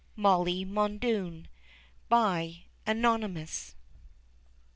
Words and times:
_)MOLLY 0.17 0.65
MULDOON. 0.65 1.47
ANONYMOUS. 2.87 3.75